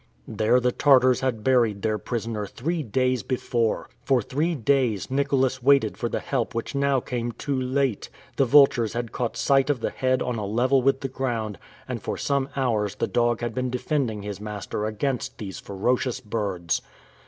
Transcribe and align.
There 0.27 0.59
the 0.59 0.71
Tartars 0.71 1.19
had 1.19 1.43
buried 1.43 1.83
their 1.83 1.99
prisoner 1.99 2.47
three 2.47 2.81
days 2.81 3.21
before! 3.21 3.87
For 4.03 4.19
three 4.19 4.55
days, 4.55 5.11
Nicholas 5.11 5.61
waited 5.61 5.95
for 5.95 6.09
the 6.09 6.19
help 6.19 6.55
which 6.55 6.73
now 6.73 6.99
came 6.99 7.33
too 7.33 7.55
late! 7.61 8.09
The 8.37 8.45
vultures 8.45 8.93
had 8.93 9.11
caught 9.11 9.37
sight 9.37 9.69
of 9.69 9.79
the 9.79 9.91
head 9.91 10.23
on 10.23 10.37
a 10.39 10.45
level 10.47 10.81
with 10.81 11.01
the 11.01 11.07
ground, 11.07 11.59
and 11.87 12.01
for 12.01 12.17
some 12.17 12.49
hours 12.55 12.95
the 12.95 13.05
dog 13.05 13.41
had 13.41 13.53
been 13.53 13.69
defending 13.69 14.23
his 14.23 14.41
master 14.41 14.87
against 14.87 15.37
these 15.37 15.59
ferocious 15.59 16.19
birds! 16.19 16.81